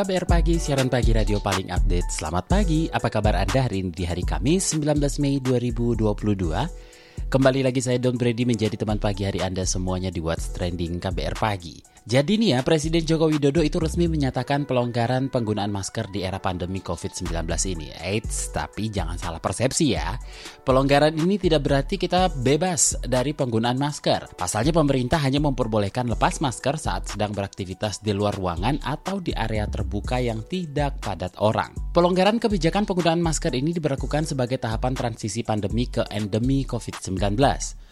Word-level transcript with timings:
KBR 0.00 0.24
Pagi, 0.24 0.56
siaran 0.56 0.88
pagi 0.88 1.12
radio 1.12 1.44
paling 1.44 1.68
update. 1.68 2.08
Selamat 2.08 2.48
pagi, 2.48 2.88
apa 2.88 3.12
kabar 3.12 3.36
Anda 3.36 3.68
hari 3.68 3.84
ini 3.84 3.92
di 3.92 4.08
hari 4.08 4.24
Kamis 4.24 4.72
19 4.72 4.96
Mei 5.20 5.44
2022? 5.44 7.28
Kembali 7.28 7.60
lagi 7.60 7.84
saya 7.84 8.00
Don 8.00 8.16
Brady 8.16 8.48
menjadi 8.48 8.80
teman 8.80 8.96
pagi 8.96 9.28
hari 9.28 9.44
Anda 9.44 9.68
semuanya 9.68 10.08
di 10.08 10.24
What's 10.24 10.56
Trending 10.56 11.04
KBR 11.04 11.36
Pagi. 11.36 11.89
Jadi 12.08 12.40
nih 12.40 12.56
ya, 12.56 12.60
Presiden 12.64 13.04
Joko 13.04 13.28
Widodo 13.28 13.60
itu 13.60 13.76
resmi 13.76 14.08
menyatakan 14.08 14.64
pelonggaran 14.64 15.28
penggunaan 15.28 15.68
masker 15.68 16.08
di 16.08 16.24
era 16.24 16.40
pandemi 16.40 16.80
COVID-19 16.80 17.44
ini. 17.76 17.92
Eits, 17.92 18.56
tapi 18.56 18.88
jangan 18.88 19.20
salah 19.20 19.36
persepsi 19.36 19.92
ya. 19.92 20.16
Pelonggaran 20.64 21.12
ini 21.12 21.36
tidak 21.36 21.68
berarti 21.68 22.00
kita 22.00 22.32
bebas 22.32 22.96
dari 23.04 23.36
penggunaan 23.36 23.76
masker. 23.76 24.32
Pasalnya 24.32 24.72
pemerintah 24.72 25.20
hanya 25.20 25.44
memperbolehkan 25.44 26.08
lepas 26.08 26.40
masker 26.40 26.80
saat 26.80 27.12
sedang 27.12 27.36
beraktivitas 27.36 28.00
di 28.00 28.16
luar 28.16 28.32
ruangan 28.32 28.80
atau 28.80 29.20
di 29.20 29.36
area 29.36 29.68
terbuka 29.68 30.24
yang 30.24 30.40
tidak 30.48 31.04
padat 31.04 31.36
orang. 31.44 31.76
Pelonggaran 31.92 32.40
kebijakan 32.40 32.88
penggunaan 32.88 33.20
masker 33.20 33.52
ini 33.52 33.76
diberlakukan 33.76 34.24
sebagai 34.24 34.56
tahapan 34.56 34.96
transisi 34.96 35.44
pandemi 35.44 35.84
ke 35.84 36.08
endemi 36.08 36.64
COVID-19. 36.64 37.36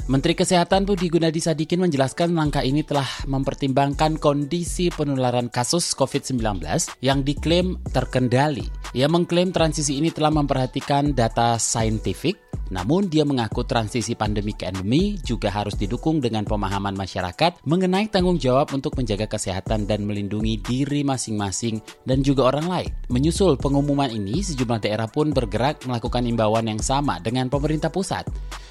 Menteri 0.08 0.32
Kesehatan 0.32 0.88
Budi 0.88 1.12
Gunadi 1.12 1.36
Sadikin 1.36 1.84
menjelaskan 1.84 2.32
langkah 2.32 2.64
ini 2.64 2.80
telah 2.80 3.04
mempertimbangkan 3.28 3.97
kondisi 3.98 4.94
penularan 4.94 5.50
kasus 5.50 5.90
COVID-19 5.98 6.62
yang 7.02 7.26
diklaim 7.26 7.74
terkendali. 7.90 8.70
Ia 8.94 9.10
mengklaim 9.10 9.50
transisi 9.50 9.98
ini 9.98 10.14
telah 10.14 10.30
memperhatikan 10.30 11.12
data 11.18 11.58
saintifik, 11.58 12.38
namun 12.70 13.08
dia 13.10 13.24
mengaku 13.24 13.64
transisi 13.64 14.14
pandemi 14.14 14.52
ke 14.54 14.68
endemi 14.68 15.18
juga 15.24 15.50
harus 15.50 15.74
didukung 15.74 16.22
dengan 16.22 16.46
pemahaman 16.46 16.94
masyarakat 16.94 17.64
mengenai 17.66 18.06
tanggung 18.12 18.38
jawab 18.38 18.70
untuk 18.76 18.94
menjaga 18.94 19.26
kesehatan 19.26 19.88
dan 19.88 20.06
melindungi 20.06 20.60
diri 20.62 21.02
masing-masing 21.02 21.82
dan 22.06 22.20
juga 22.22 22.54
orang 22.54 22.66
lain. 22.70 22.90
Menyusul 23.10 23.58
pengumuman 23.58 24.12
ini, 24.12 24.40
sejumlah 24.44 24.84
daerah 24.84 25.10
pun 25.10 25.32
bergerak 25.32 25.84
melakukan 25.88 26.24
imbauan 26.28 26.70
yang 26.70 26.80
sama 26.80 27.18
dengan 27.18 27.50
pemerintah 27.50 27.90
pusat. 27.90 28.28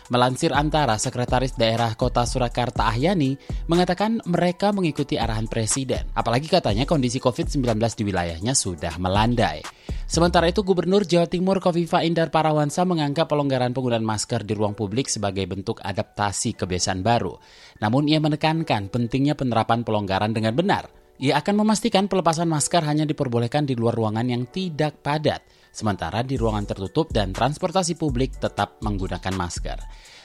Melansir 0.08 0.55
antara 0.55 0.95
Sekretaris 0.95 1.59
Daerah 1.59 1.91
Kota 2.00 2.23
Surakarta 2.23 2.88
Ahyani 2.88 3.36
mengatakan 3.67 4.23
mereka 4.23 4.72
mengikuti 4.72 5.19
arahan 5.19 5.52
Presiden. 5.52 6.08
Apalagi 6.16 6.47
katanya 6.47 6.88
kondisi 6.88 7.19
COVID-19 7.19 7.75
di 7.75 8.03
wilayahnya 8.08 8.55
sudah 8.55 8.95
melandai. 9.03 9.67
Sementara 10.08 10.47
itu 10.47 10.63
Gubernur 10.63 11.03
Jawa 11.03 11.28
Timur 11.28 11.59
Kofifa 11.59 12.08
Indar 12.08 12.31
Parawansa 12.31 12.88
menganggap 12.88 13.28
pelonggaran 13.28 13.75
penggunaan 13.75 14.08
masker 14.08 14.47
di 14.47 14.55
ruang 14.55 14.72
publik 14.80 15.11
sebagai 15.11 15.44
bentuk 15.44 15.83
adaptasi 15.83 16.55
kebiasaan 16.55 17.03
baru. 17.03 17.35
Namun 17.83 18.08
ia 18.08 18.23
menekankan 18.23 18.88
pentingnya 18.88 19.35
penerapan 19.35 19.83
pelonggaran 19.83 20.31
dengan 20.31 20.55
benar. 20.55 20.88
Ia 21.19 21.44
akan 21.44 21.67
memastikan 21.67 22.08
pelepasan 22.08 22.47
masker 22.47 22.80
hanya 22.88 23.03
diperbolehkan 23.03 23.67
di 23.67 23.75
luar 23.75 24.00
ruangan 24.00 24.23
yang 24.23 24.47
tidak 24.47 25.03
padat 25.03 25.44
sementara 25.78 26.25
di 26.25 26.33
ruangan 26.42 26.66
tertutup 26.66 27.14
dan 27.14 27.30
transportasi 27.30 27.94
publik 27.94 28.41
tetap 28.41 28.81
menggunakan 28.81 29.38
masker. 29.38 29.78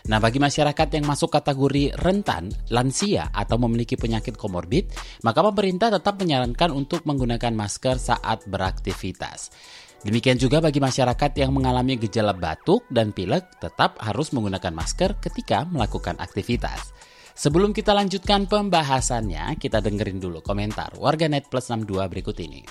Nah, 0.09 0.19
bagi 0.19 0.41
masyarakat 0.41 0.89
yang 0.99 1.05
masuk 1.07 1.31
kategori 1.31 1.95
rentan, 2.01 2.49
lansia, 2.73 3.29
atau 3.31 3.61
memiliki 3.61 3.95
penyakit 3.95 4.35
komorbid, 4.35 4.89
maka 5.23 5.45
pemerintah 5.45 5.93
tetap 5.93 6.19
menyarankan 6.19 6.73
untuk 6.73 7.05
menggunakan 7.05 7.53
masker 7.53 8.01
saat 8.01 8.49
beraktivitas. 8.49 9.53
Demikian 10.03 10.35
juga 10.35 10.59
bagi 10.59 10.83
masyarakat 10.83 11.31
yang 11.39 11.55
mengalami 11.55 11.95
gejala 11.95 12.35
batuk 12.35 12.83
dan 12.91 13.15
pilek, 13.15 13.63
tetap 13.63 14.03
harus 14.03 14.35
menggunakan 14.35 14.75
masker 14.75 15.23
ketika 15.23 15.63
melakukan 15.71 16.19
aktivitas. 16.19 16.91
Sebelum 17.39 17.71
kita 17.71 17.95
lanjutkan 17.95 18.51
pembahasannya, 18.51 19.55
kita 19.57 19.79
dengerin 19.79 20.19
dulu 20.19 20.43
komentar 20.43 20.99
warganet 20.99 21.47
plus 21.47 21.71
62 21.71 22.11
berikut 22.11 22.37
ini. 22.43 22.67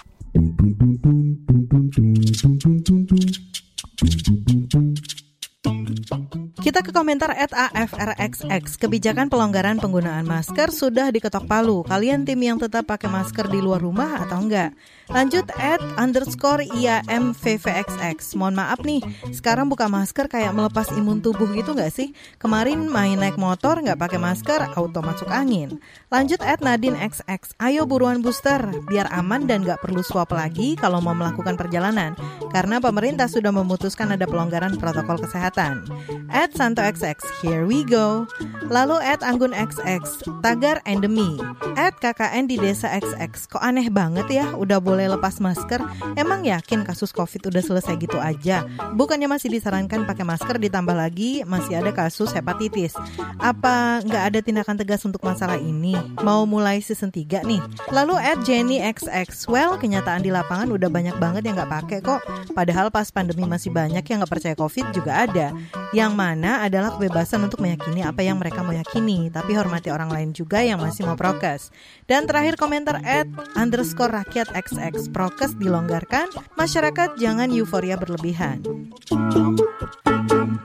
Kita 6.61 6.79
ke 6.79 6.91
komentar 6.95 7.35
at 7.35 7.51
AFRXX. 7.51 8.79
Kebijakan 8.79 9.27
pelonggaran 9.27 9.81
penggunaan 9.83 10.23
masker 10.23 10.71
sudah 10.71 11.11
diketok 11.11 11.43
palu. 11.49 11.83
Kalian 11.83 12.23
tim 12.23 12.39
yang 12.39 12.55
tetap 12.55 12.87
pakai 12.87 13.11
masker 13.11 13.51
di 13.51 13.59
luar 13.59 13.83
rumah 13.83 14.23
atau 14.23 14.39
enggak? 14.39 14.71
Lanjut 15.11 15.44
at 15.59 15.83
underscore 15.99 16.63
IAMVVXX. 16.72 18.39
Mohon 18.39 18.55
maaf 18.63 18.79
nih, 18.79 19.03
sekarang 19.35 19.67
buka 19.67 19.91
masker 19.91 20.31
kayak 20.31 20.55
melepas 20.55 20.88
imun 20.95 21.19
tubuh 21.19 21.51
gitu 21.51 21.75
nggak 21.75 21.91
sih? 21.91 22.16
Kemarin 22.39 22.88
main 22.88 23.19
naik 23.19 23.35
motor 23.35 23.83
nggak 23.83 23.99
pakai 23.99 24.19
masker, 24.23 24.72
auto 24.72 25.03
masuk 25.03 25.27
angin. 25.27 25.83
Lanjut 26.07 26.39
at 26.39 26.63
Nadine 26.63 26.95
XX. 26.95 27.44
Ayo 27.59 27.83
buruan 27.83 28.23
booster, 28.23 28.63
biar 28.88 29.11
aman 29.11 29.51
dan 29.51 29.67
nggak 29.67 29.83
perlu 29.83 29.99
swab 29.99 30.31
lagi 30.31 30.79
kalau 30.79 31.03
mau 31.03 31.11
melakukan 31.11 31.59
perjalanan. 31.59 32.16
Karena 32.55 32.79
pemerintah 32.79 33.28
sudah 33.28 33.51
memutuskan 33.51 34.16
ada 34.16 34.23
pelonggaran 34.23 34.79
protokol 34.79 35.19
kesehatan. 35.19 35.88
At 36.31 36.55
Santo 36.55 36.79
XX. 36.83 37.19
Here 37.43 37.67
we 37.67 37.83
go. 37.83 38.28
Lalu 38.72 39.03
at 39.03 39.19
Anggun 39.19 39.51
XX, 39.51 40.03
tagar 40.39 40.79
endemi. 40.88 41.35
At 41.75 41.99
KKN 41.99 42.47
di 42.47 42.55
Desa 42.55 42.88
XX. 42.95 43.51
Kok 43.51 43.59
aneh 43.59 43.91
banget 43.91 44.28
ya, 44.31 44.55
udah 44.55 44.79
boleh 44.79 45.00
lepas 45.09 45.41
masker? 45.41 45.81
Emang 46.13 46.44
yakin 46.45 46.84
kasus 46.85 47.16
COVID 47.16 47.50
udah 47.50 47.63
selesai 47.63 47.95
gitu 47.97 48.19
aja? 48.19 48.67
Bukannya 48.94 49.31
masih 49.31 49.50
disarankan 49.53 50.06
pakai 50.06 50.25
masker 50.28 50.59
ditambah 50.62 50.94
lagi 50.94 51.41
masih 51.47 51.79
ada 51.79 51.89
kasus 51.95 52.29
hepatitis. 52.35 52.94
Apa 53.40 54.03
nggak 54.06 54.23
ada 54.34 54.40
tindakan 54.44 54.75
tegas 54.78 55.01
untuk 55.07 55.23
masalah 55.23 55.57
ini? 55.57 55.95
Mau 56.22 56.44
mulai 56.45 56.84
season 56.84 57.09
3 57.09 57.47
nih. 57.47 57.61
Lalu 57.90 58.16
at 58.19 58.40
Jenny 58.45 58.84
XX. 58.84 59.29
Well, 59.47 59.79
kenyataan 59.79 60.22
di 60.22 60.29
lapangan 60.29 60.69
udah 60.69 60.90
banyak 60.91 61.16
banget 61.17 61.47
yang 61.47 61.56
nggak 61.57 61.72
pakai 61.72 62.00
kok. 62.03 62.22
Padahal 62.51 62.91
pas 62.91 63.07
pandemi 63.09 63.47
masih 63.47 63.72
banyak 63.72 64.03
yang 64.03 64.22
nggak 64.22 64.31
percaya 64.31 64.56
COVID 64.57 64.85
juga 64.91 65.25
ada. 65.25 65.56
Yang 65.91 66.13
mana 66.16 66.63
adalah 66.63 66.96
kebebasan 66.96 67.44
untuk 67.44 67.59
meyakini 67.59 68.00
apa 68.00 68.24
yang 68.24 68.40
mereka 68.40 68.63
mau 68.63 68.72
yakini, 68.72 69.28
tapi 69.28 69.52
hormati 69.59 69.91
orang 69.91 70.07
lain 70.07 70.31
juga 70.31 70.63
yang 70.63 70.79
masih 70.79 71.03
mau 71.03 71.19
prokes. 71.19 71.68
Dan 72.07 72.24
terakhir 72.24 72.56
komentar 72.56 73.03
at 73.03 73.28
underscore 73.59 74.07
rakyat 74.07 74.47
XX 74.56 75.12
prokes 75.12 75.52
dilonggarkan, 75.59 76.31
masyarakat 76.56 77.19
jangan 77.19 77.52
euforia 77.52 78.00
berlebihan. 78.00 78.63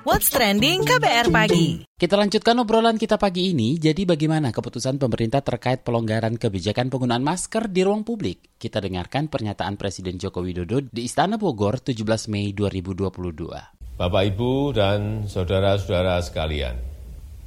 What's 0.06 0.30
Trending 0.30 0.86
KBR 0.86 1.34
Pagi 1.34 1.82
Kita 1.98 2.14
lanjutkan 2.14 2.62
obrolan 2.62 2.94
kita 2.94 3.18
pagi 3.18 3.50
ini. 3.50 3.74
Jadi 3.82 4.06
bagaimana 4.06 4.54
keputusan 4.54 5.02
pemerintah 5.02 5.42
terkait 5.42 5.82
pelonggaran 5.82 6.38
kebijakan 6.38 6.86
penggunaan 6.86 7.26
masker 7.26 7.66
di 7.66 7.82
ruang 7.82 8.06
publik? 8.06 8.54
Kita 8.54 8.78
dengarkan 8.78 9.26
pernyataan 9.26 9.74
Presiden 9.74 10.22
Joko 10.22 10.46
Widodo 10.46 10.86
di 10.86 11.10
Istana 11.10 11.34
Bogor 11.34 11.82
17 11.82 12.30
Mei 12.30 12.54
2022. 12.54 13.75
Bapak, 13.96 14.28
Ibu, 14.28 14.76
dan 14.76 15.24
saudara-saudara 15.24 16.20
sekalian, 16.20 16.76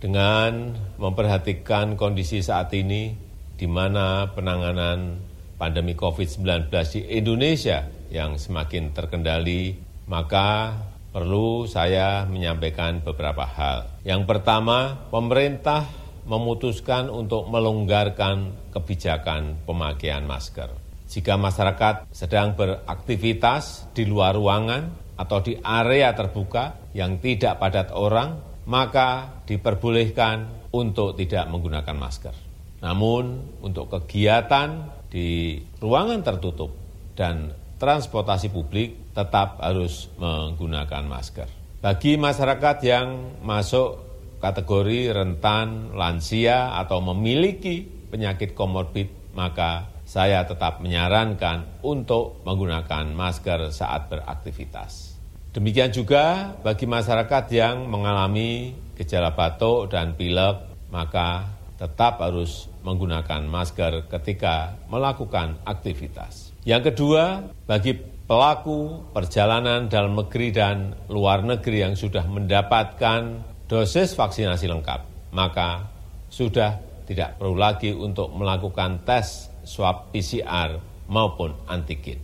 dengan 0.02 0.74
memperhatikan 0.98 1.94
kondisi 1.94 2.42
saat 2.42 2.74
ini 2.74 3.14
di 3.54 3.70
mana 3.70 4.34
penanganan 4.34 5.22
pandemi 5.62 5.94
COVID-19 5.94 6.74
di 6.90 7.01
Indonesia 7.06 7.86
yang 8.10 8.42
semakin 8.42 8.98
terkendali, 8.98 9.78
maka 10.10 10.74
perlu 11.13 11.69
saya 11.69 12.25
menyampaikan 12.25 13.06
beberapa 13.06 13.46
hal. 13.46 14.01
Yang 14.01 14.25
pertama, 14.25 15.06
pemerintah 15.13 15.86
memutuskan 16.25 17.13
untuk 17.13 17.46
melonggarkan 17.46 18.74
kebijakan 18.74 19.69
pemakaian 19.69 20.25
masker. 20.25 20.74
Jika 21.13 21.38
masyarakat 21.38 22.10
sedang 22.10 22.57
beraktivitas 22.57 23.86
di 23.94 24.10
luar 24.10 24.34
ruangan, 24.34 25.09
atau 25.19 25.44
di 25.44 25.60
area 25.60 26.16
terbuka 26.16 26.95
yang 26.95 27.19
tidak 27.19 27.60
padat 27.60 27.92
orang, 27.92 28.39
maka 28.71 29.44
diperbolehkan 29.44 30.71
untuk 30.71 31.19
tidak 31.19 31.51
menggunakan 31.51 31.98
masker. 32.00 32.36
Namun, 32.80 33.60
untuk 33.60 33.92
kegiatan 33.92 34.88
di 35.12 35.60
ruangan 35.83 36.24
tertutup 36.24 36.71
dan 37.19 37.51
transportasi 37.75 38.48
publik 38.48 39.12
tetap 39.12 39.60
harus 39.60 40.07
menggunakan 40.16 41.04
masker. 41.04 41.48
Bagi 41.83 42.15
masyarakat 42.15 42.77
yang 42.88 43.39
masuk 43.44 44.00
kategori 44.39 45.12
rentan, 45.12 45.92
lansia, 45.95 46.80
atau 46.80 47.04
memiliki 47.04 47.83
penyakit 47.83 48.56
komorbid, 48.56 49.36
maka 49.36 49.99
saya 50.10 50.42
tetap 50.42 50.82
menyarankan 50.82 51.86
untuk 51.86 52.42
menggunakan 52.42 53.14
masker 53.14 53.70
saat 53.70 54.10
beraktivitas. 54.10 55.14
Demikian 55.54 55.94
juga 55.94 56.58
bagi 56.66 56.90
masyarakat 56.90 57.46
yang 57.54 57.86
mengalami 57.86 58.74
gejala 58.98 59.38
batuk 59.38 59.94
dan 59.94 60.18
pilek, 60.18 60.90
maka 60.90 61.46
tetap 61.78 62.26
harus 62.26 62.66
menggunakan 62.82 63.46
masker 63.46 64.10
ketika 64.10 64.82
melakukan 64.90 65.62
aktivitas. 65.62 66.58
Yang 66.66 66.94
kedua, 66.94 67.46
bagi 67.70 67.94
pelaku 68.26 69.14
perjalanan 69.14 69.94
dalam 69.94 70.18
negeri 70.18 70.50
dan 70.50 70.94
luar 71.06 71.46
negeri 71.46 71.86
yang 71.86 71.94
sudah 71.94 72.26
mendapatkan 72.26 73.46
dosis 73.70 74.18
vaksinasi 74.18 74.66
lengkap, 74.66 75.32
maka 75.38 75.86
sudah 76.34 76.82
tidak 77.10 77.42
perlu 77.42 77.58
lagi 77.58 77.90
untuk 77.90 78.30
melakukan 78.34 79.02
tes 79.02 79.50
swab 79.69 80.10
PCR 80.10 80.81
maupun 81.06 81.54
antigen. 81.69 82.18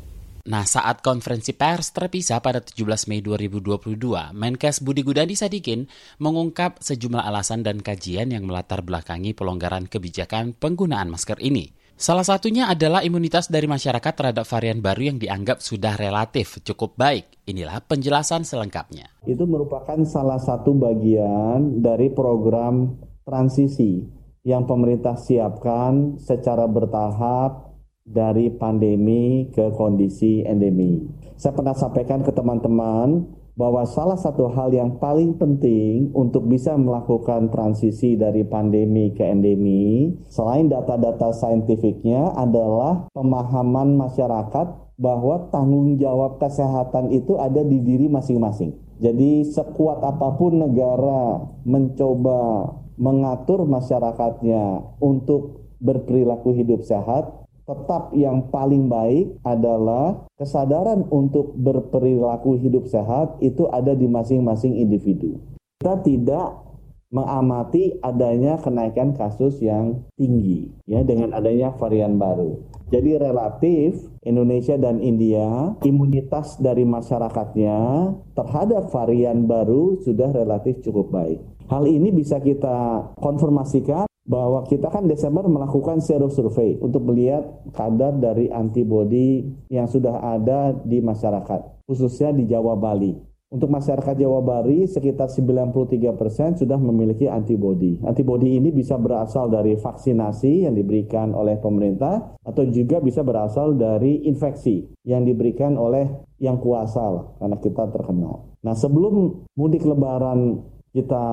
Nah, 0.45 0.61
saat 0.61 1.01
konferensi 1.01 1.57
pers 1.57 1.89
terpisah 1.89 2.37
pada 2.37 2.61
17 2.61 3.09
Mei 3.09 3.21
2022, 3.21 3.97
Menkes 4.29 4.77
Budi 4.81 5.01
Gunadi 5.01 5.33
Sadikin 5.33 5.89
mengungkap 6.21 6.85
sejumlah 6.85 7.25
alasan 7.25 7.65
dan 7.65 7.81
kajian 7.81 8.29
yang 8.29 8.45
melatar 8.45 8.85
belakangi 8.85 9.33
pelonggaran 9.33 9.89
kebijakan 9.89 10.53
penggunaan 10.53 11.09
masker 11.09 11.41
ini. 11.41 11.73
Salah 11.97 12.27
satunya 12.27 12.69
adalah 12.69 13.01
imunitas 13.01 13.49
dari 13.49 13.65
masyarakat 13.65 14.13
terhadap 14.13 14.45
varian 14.45 14.85
baru 14.85 15.15
yang 15.15 15.17
dianggap 15.17 15.65
sudah 15.65 15.97
relatif 15.97 16.61
cukup 16.61 16.93
baik. 16.93 17.41
Inilah 17.49 17.81
penjelasan 17.81 18.45
selengkapnya. 18.45 19.09
Itu 19.25 19.49
merupakan 19.49 19.97
salah 20.05 20.37
satu 20.37 20.77
bagian 20.77 21.81
dari 21.81 22.13
program 22.13 23.01
transisi 23.25 24.05
yang 24.45 24.69
pemerintah 24.69 25.17
siapkan 25.17 26.21
secara 26.21 26.69
bertahap 26.69 27.73
dari 28.05 28.53
pandemi 28.53 29.49
ke 29.49 29.73
kondisi 29.73 30.45
endemi. 30.45 31.01
Saya 31.35 31.57
pernah 31.57 31.73
sampaikan 31.73 32.21
ke 32.21 32.29
teman-teman 32.29 33.25
bahwa 33.57 33.87
salah 33.87 34.19
satu 34.19 34.51
hal 34.53 34.69
yang 34.69 35.01
paling 35.01 35.33
penting 35.41 36.13
untuk 36.13 36.45
bisa 36.45 36.77
melakukan 36.77 37.49
transisi 37.49 38.13
dari 38.13 38.45
pandemi 38.45 39.15
ke 39.15 39.25
endemi, 39.25 40.13
selain 40.29 40.69
data-data 40.69 41.33
saintifiknya 41.33 42.35
adalah 42.37 43.09
pemahaman 43.15 43.97
masyarakat 43.97 44.67
bahwa 44.95 45.49
tanggung 45.49 45.97
jawab 45.97 46.37
kesehatan 46.37 47.11
itu 47.11 47.35
ada 47.41 47.63
di 47.65 47.81
diri 47.81 48.11
masing-masing. 48.11 48.75
Jadi 49.01 49.43
sekuat 49.43 49.99
apa 50.03 50.39
pun 50.39 50.55
negara 50.55 51.43
mencoba 51.67 52.71
mengatur 52.95 53.67
masyarakatnya 53.67 54.95
untuk 55.03 55.67
berperilaku 55.83 56.55
hidup 56.55 56.81
sehat, 56.83 57.45
tetap 57.65 58.13
yang 58.13 58.53
paling 58.53 58.85
baik 58.85 59.41
adalah 59.41 60.29
kesadaran 60.37 61.01
untuk 61.09 61.57
berperilaku 61.57 62.61
hidup 62.61 62.85
sehat 62.85 63.41
itu 63.41 63.65
ada 63.73 63.97
di 63.97 64.05
masing-masing 64.05 64.77
individu. 64.77 65.41
Kita 65.81 65.97
tidak 66.05 66.65
mengamati 67.13 67.95
adanya 68.01 68.59
kenaikan 68.59 69.15
kasus 69.15 69.61
yang 69.63 70.03
tinggi 70.19 70.67
ya 70.83 71.05
dengan 71.05 71.31
adanya 71.31 71.71
varian 71.77 72.19
baru. 72.19 72.59
Jadi 72.91 73.17
relatif 73.17 73.97
Indonesia 74.21 74.75
dan 74.77 74.99
India 74.99 75.73
imunitas 75.87 76.59
dari 76.59 76.83
masyarakatnya 76.83 78.11
terhadap 78.35 78.91
varian 78.91 79.47
baru 79.47 80.01
sudah 80.03 80.29
relatif 80.35 80.83
cukup 80.85 81.09
baik. 81.09 81.54
Hal 81.65 81.89
ini 81.89 82.13
bisa 82.13 82.37
kita 82.37 83.09
konfirmasikan 83.17 84.05
bahwa 84.25 84.65
kita 84.65 84.89
kan 84.89 85.05
Desember 85.05 85.45
melakukan 85.45 86.01
sero 86.01 86.29
survei 86.29 86.77
untuk 86.81 87.05
melihat 87.09 87.45
kadar 87.73 88.17
dari 88.17 88.49
antibodi 88.49 89.45
yang 89.69 89.85
sudah 89.85 90.17
ada 90.37 90.73
di 90.73 91.01
masyarakat, 91.01 91.85
khususnya 91.85 92.33
di 92.33 92.49
Jawa 92.49 92.73
Bali. 92.73 93.13
Untuk 93.53 93.69
masyarakat 93.69 94.17
Jawa 94.17 94.41
Bali, 94.41 94.89
sekitar 94.89 95.29
93 95.29 96.17
persen 96.17 96.57
sudah 96.57 96.81
memiliki 96.81 97.29
antibodi. 97.29 98.01
Antibodi 98.01 98.57
ini 98.57 98.73
bisa 98.73 98.97
berasal 98.97 99.53
dari 99.53 99.77
vaksinasi 99.77 100.65
yang 100.65 100.73
diberikan 100.73 101.31
oleh 101.31 101.61
pemerintah 101.61 102.35
atau 102.41 102.65
juga 102.67 102.97
bisa 102.99 103.21
berasal 103.21 103.77
dari 103.77 104.25
infeksi 104.25 104.89
yang 105.05 105.23
diberikan 105.23 105.77
oleh 105.77 106.09
yang 106.41 106.57
kuasa 106.57 107.37
karena 107.37 107.57
kita 107.61 107.85
terkenal. 107.93 108.49
Nah 108.65 108.73
sebelum 108.73 109.45
mudik 109.55 109.85
lebaran 109.85 110.59
kita 110.95 111.25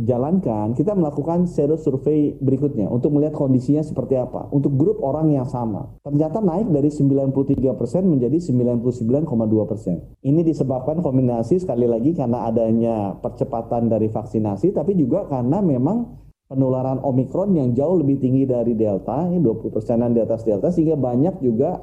jalankan, 0.00 0.72
kita 0.72 0.96
melakukan 0.96 1.44
sero 1.44 1.76
survei 1.76 2.32
berikutnya 2.40 2.88
untuk 2.88 3.12
melihat 3.12 3.36
kondisinya 3.36 3.84
seperti 3.84 4.16
apa. 4.16 4.48
Untuk 4.48 4.72
grup 4.80 5.04
orang 5.04 5.28
yang 5.28 5.44
sama. 5.44 6.00
Ternyata 6.00 6.40
naik 6.40 6.72
dari 6.72 6.88
93% 6.88 8.08
menjadi 8.08 8.40
99,2%. 8.40 10.24
Ini 10.24 10.40
disebabkan 10.40 11.04
kombinasi 11.04 11.60
sekali 11.60 11.84
lagi 11.84 12.16
karena 12.16 12.48
adanya 12.48 13.12
percepatan 13.20 13.92
dari 13.92 14.08
vaksinasi, 14.08 14.72
tapi 14.72 14.96
juga 14.96 15.28
karena 15.28 15.60
memang 15.60 16.24
penularan 16.48 17.00
Omikron 17.04 17.52
yang 17.52 17.76
jauh 17.76 18.00
lebih 18.00 18.16
tinggi 18.16 18.48
dari 18.48 18.72
Delta, 18.72 19.28
ini 19.28 19.44
20 19.44 19.72
persenan 19.72 20.16
di 20.16 20.20
atas 20.24 20.44
Delta, 20.44 20.72
sehingga 20.72 20.96
banyak 20.96 21.44
juga 21.44 21.80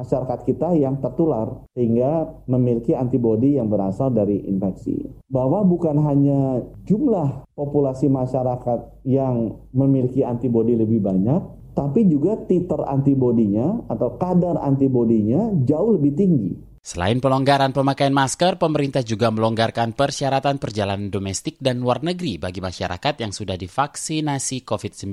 masyarakat 0.00 0.38
kita 0.48 0.72
yang 0.80 0.96
tertular 1.04 1.68
sehingga 1.76 2.40
memiliki 2.48 2.96
antibodi 2.96 3.60
yang 3.60 3.68
berasal 3.68 4.08
dari 4.08 4.40
infeksi. 4.48 4.96
Bahwa 5.28 5.60
bukan 5.62 6.00
hanya 6.00 6.64
jumlah 6.88 7.44
populasi 7.52 8.08
masyarakat 8.08 9.04
yang 9.04 9.60
memiliki 9.76 10.24
antibodi 10.24 10.74
lebih 10.74 11.04
banyak, 11.04 11.40
tapi 11.76 12.08
juga 12.08 12.34
titer 12.48 12.82
antibodinya 12.88 13.86
atau 13.86 14.16
kadar 14.16 14.58
antibodinya 14.58 15.52
jauh 15.62 15.94
lebih 15.94 16.12
tinggi. 16.16 16.52
Selain 16.80 17.20
pelonggaran 17.20 17.76
pemakaian 17.76 18.08
masker, 18.10 18.56
pemerintah 18.56 19.04
juga 19.04 19.28
melonggarkan 19.28 19.92
persyaratan 19.92 20.56
perjalanan 20.56 21.12
domestik 21.12 21.60
dan 21.60 21.84
luar 21.84 22.00
negeri 22.00 22.40
bagi 22.40 22.64
masyarakat 22.64 23.20
yang 23.20 23.36
sudah 23.36 23.60
divaksinasi 23.60 24.64
COVID-19 24.64 25.12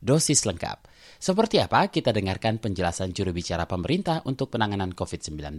dosis 0.00 0.48
lengkap. 0.48 0.95
Seperti 1.16 1.56
apa? 1.64 1.88
Kita 1.88 2.12
dengarkan 2.12 2.60
penjelasan 2.60 3.16
juru 3.16 3.32
bicara 3.32 3.64
pemerintah 3.64 4.20
untuk 4.28 4.52
penanganan 4.52 4.92
COVID-19, 4.92 5.56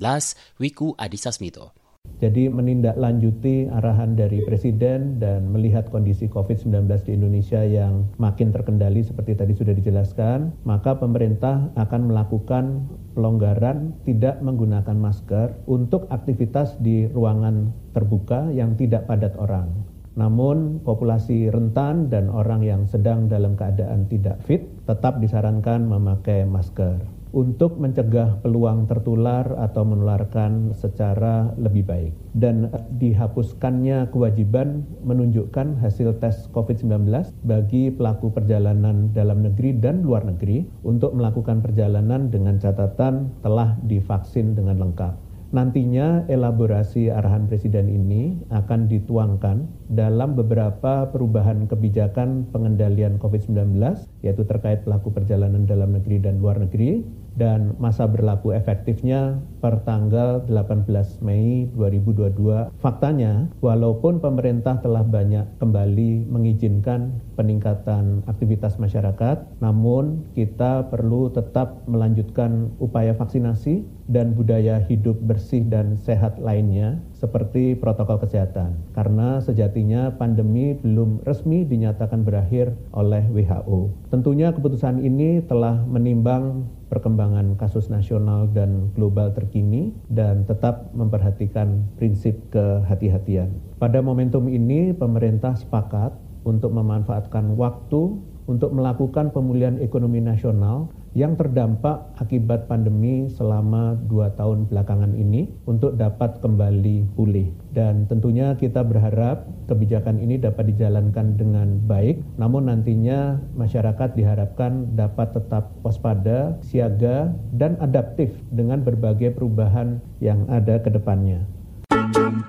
Wiku 0.61 0.93
Adhisa 0.93 1.33
Smito. 1.33 1.73
Jadi 2.17 2.47
menindaklanjuti 2.47 3.67
arahan 3.67 4.15
dari 4.15 4.39
Presiden 4.41 5.19
dan 5.19 5.51
melihat 5.51 5.91
kondisi 5.91 6.31
COVID-19 6.31 6.87
di 7.03 7.11
Indonesia 7.13 7.61
yang 7.67 8.07
makin 8.15 8.55
terkendali 8.55 9.03
seperti 9.03 9.35
tadi 9.35 9.53
sudah 9.53 9.75
dijelaskan, 9.75 10.63
maka 10.63 10.95
pemerintah 10.95 11.67
akan 11.75 12.09
melakukan 12.09 12.87
pelonggaran 13.11 13.91
tidak 14.07 14.39
menggunakan 14.39 14.95
masker 14.95 15.67
untuk 15.67 16.07
aktivitas 16.07 16.79
di 16.79 17.05
ruangan 17.11 17.75
terbuka 17.91 18.49
yang 18.55 18.79
tidak 18.79 19.03
padat 19.05 19.35
orang. 19.35 19.96
Namun 20.17 20.81
populasi 20.81 21.53
rentan 21.53 22.09
dan 22.09 22.33
orang 22.33 22.65
yang 22.65 22.89
sedang 22.89 23.29
dalam 23.29 23.53
keadaan 23.53 24.09
tidak 24.09 24.41
fit 24.41 24.65
tetap 24.89 25.21
disarankan 25.21 25.85
memakai 25.85 26.41
masker 26.41 27.17
untuk 27.37 27.77
mencegah 27.77 28.39
peluang 28.41 28.87
tertular 28.87 29.45
atau 29.61 29.83
menularkan 29.83 30.73
secara 30.73 31.53
lebih 31.59 31.85
baik. 31.85 32.13
Dan 32.33 32.71
dihapuskannya 32.97 34.09
kewajiban 34.09 34.89
menunjukkan 35.03 35.77
hasil 35.77 36.17
tes 36.17 36.49
COVID-19 36.49 37.13
bagi 37.43 37.93
pelaku 37.93 38.33
perjalanan 38.33 39.11
dalam 39.11 39.45
negeri 39.45 39.77
dan 39.77 40.01
luar 40.01 40.25
negeri 40.25 40.65
untuk 40.81 41.13
melakukan 41.13 41.61
perjalanan 41.61 42.33
dengan 42.33 42.57
catatan 42.57 43.29
telah 43.45 43.77
divaksin 43.85 44.57
dengan 44.57 44.81
lengkap. 44.81 45.26
Nantinya 45.57 46.29
elaborasi 46.29 47.09
arahan 47.09 47.49
Presiden 47.49 47.89
ini 47.89 48.45
akan 48.53 48.85
dituangkan 48.85 49.65
dalam 49.89 50.37
beberapa 50.37 51.09
perubahan 51.09 51.65
kebijakan 51.65 52.53
pengendalian 52.53 53.17
COVID-19, 53.17 53.73
yaitu 54.21 54.45
terkait 54.45 54.85
pelaku 54.85 55.09
perjalanan 55.09 55.65
dalam 55.65 55.97
negeri 55.97 56.21
dan 56.21 56.37
luar 56.37 56.61
negeri, 56.61 57.01
dan 57.37 57.77
masa 57.77 58.09
berlaku 58.09 58.51
efektifnya 58.51 59.37
per 59.61 59.85
tanggal 59.85 60.41
18 60.49 60.89
Mei 61.21 61.69
2022. 61.77 62.73
Faktanya, 62.81 63.45
walaupun 63.61 64.17
pemerintah 64.17 64.81
telah 64.81 65.05
banyak 65.05 65.45
kembali 65.61 66.25
mengizinkan 66.27 67.21
peningkatan 67.37 68.25
aktivitas 68.25 68.81
masyarakat, 68.81 69.45
namun 69.61 70.25
kita 70.33 70.89
perlu 70.89 71.29
tetap 71.29 71.85
melanjutkan 71.85 72.73
upaya 72.81 73.13
vaksinasi 73.13 73.85
dan 74.09 74.33
budaya 74.33 74.81
hidup 74.89 75.19
bersih 75.21 75.61
dan 75.69 75.99
sehat 75.99 76.41
lainnya 76.41 76.97
seperti 77.17 77.73
protokol 77.73 78.21
kesehatan. 78.21 78.77
Karena 78.93 79.41
sejatinya 79.41 80.13
pandemi 80.15 80.77
belum 80.77 81.25
resmi 81.25 81.65
dinyatakan 81.65 82.21
berakhir 82.21 82.77
oleh 82.93 83.25
WHO. 83.33 83.89
Tentunya 84.13 84.53
keputusan 84.53 85.01
ini 85.01 85.41
telah 85.41 85.81
menimbang 85.83 86.69
perkembangan 86.87 87.59
kasus 87.59 87.91
nasional 87.91 88.47
dan 88.53 88.93
global 88.95 89.35
terkini 89.35 89.91
dan 90.07 90.47
tetap 90.47 90.93
memperhatikan 90.95 91.83
prinsip 91.99 92.37
kehati-hatian. 92.53 93.51
Pada 93.81 93.99
momentum 93.99 94.47
ini 94.47 94.95
pemerintah 94.95 95.57
sepakat 95.59 96.15
untuk 96.47 96.71
memanfaatkan 96.71 97.59
waktu 97.59 98.15
untuk 98.47 98.71
melakukan 98.71 99.35
pemulihan 99.35 99.75
ekonomi 99.83 100.23
nasional 100.23 100.87
yang 101.17 101.33
terdampak 101.33 102.13
akibat 102.21 102.69
pandemi 102.69 103.25
selama 103.33 103.97
dua 104.05 104.29
tahun 104.37 104.69
belakangan 104.69 105.17
ini 105.17 105.49
untuk 105.65 105.97
dapat 105.97 106.37
kembali 106.45 107.09
pulih. 107.17 107.49
Dan 107.73 108.05
tentunya 108.05 108.53
kita 108.53 108.85
berharap 108.85 109.49
kebijakan 109.65 110.21
ini 110.21 110.37
dapat 110.37 110.69
dijalankan 110.69 111.33
dengan 111.33 111.81
baik, 111.89 112.21
namun 112.37 112.69
nantinya 112.69 113.41
masyarakat 113.57 114.13
diharapkan 114.13 114.93
dapat 114.93 115.33
tetap 115.33 115.73
waspada, 115.81 116.61
siaga, 116.61 117.33
dan 117.49 117.81
adaptif 117.81 118.29
dengan 118.53 118.85
berbagai 118.85 119.33
perubahan 119.33 119.97
yang 120.21 120.45
ada 120.53 120.77
ke 120.77 120.93
depannya. 120.93 121.41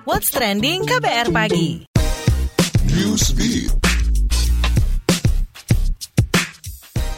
What's 0.04 0.28
Trending 0.28 0.84
KBR 0.84 1.32
Pagi 1.32 1.88
Newsbeat 2.84 3.87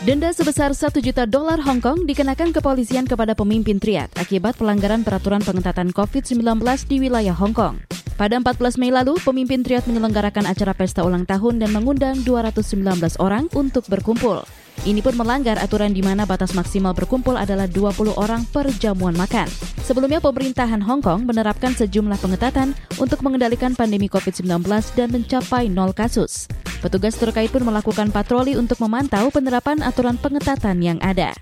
Denda 0.01 0.33
sebesar 0.33 0.73
1 0.73 0.97
juta 1.05 1.29
dolar 1.29 1.61
Hong 1.61 1.77
Kong 1.77 2.09
dikenakan 2.09 2.57
kepolisian 2.57 3.05
kepada 3.05 3.37
pemimpin 3.37 3.77
triad 3.77 4.09
akibat 4.17 4.57
pelanggaran 4.57 5.05
peraturan 5.05 5.45
pengetatan 5.45 5.93
COVID-19 5.93 6.41
di 6.89 7.05
wilayah 7.05 7.37
Hong 7.37 7.53
Kong. 7.53 7.85
Pada 8.17 8.41
14 8.41 8.81
Mei 8.81 8.89
lalu, 8.89 9.21
pemimpin 9.21 9.61
triad 9.61 9.85
menyelenggarakan 9.85 10.49
acara 10.49 10.73
pesta 10.73 11.05
ulang 11.05 11.29
tahun 11.29 11.61
dan 11.61 11.77
mengundang 11.77 12.17
219 12.25 12.81
orang 13.21 13.53
untuk 13.53 13.85
berkumpul. 13.93 14.41
Ini 14.89 15.05
pun 15.05 15.21
melanggar 15.21 15.61
aturan 15.61 15.93
di 15.93 16.01
mana 16.01 16.25
batas 16.25 16.57
maksimal 16.57 16.97
berkumpul 16.97 17.37
adalah 17.37 17.69
20 17.69 18.17
orang 18.17 18.49
per 18.49 18.73
jamuan 18.81 19.13
makan. 19.13 19.53
Sebelumnya 19.85 20.25
pemerintahan 20.25 20.81
Hong 20.81 21.05
Kong 21.05 21.29
menerapkan 21.29 21.77
sejumlah 21.77 22.17
pengetatan 22.25 22.73
untuk 22.97 23.21
mengendalikan 23.21 23.77
pandemi 23.77 24.09
COVID-19 24.09 24.65
dan 24.97 25.13
mencapai 25.13 25.69
nol 25.69 25.93
kasus. 25.93 26.49
Petugas 26.81 27.17
terkait 27.21 27.53
pun 27.53 27.61
melakukan 27.61 28.09
patroli 28.09 28.57
untuk 28.57 28.81
memantau 28.81 29.29
penerapan 29.29 29.85
aturan 29.85 30.17
pengetatan 30.17 30.81
yang 30.81 30.99
ada. 31.05 31.37